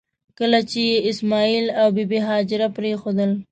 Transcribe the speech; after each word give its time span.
کله 0.39 0.59
چې 0.69 0.81
یې 0.89 0.97
اسماعیل 1.11 1.65
او 1.81 1.87
بي 1.95 2.03
بي 2.11 2.19
هاجره 2.27 2.67
پرېښودل. 2.77 3.31